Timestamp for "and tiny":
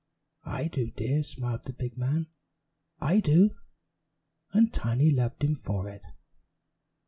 4.51-5.11